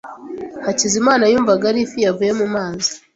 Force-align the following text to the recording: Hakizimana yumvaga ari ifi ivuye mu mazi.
Hakizimana 0.65 1.23
yumvaga 1.31 1.63
ari 1.71 1.79
ifi 1.85 1.99
ivuye 2.09 2.31
mu 2.39 2.47
mazi. 2.55 2.91